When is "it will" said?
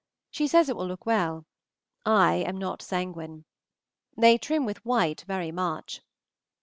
0.67-0.87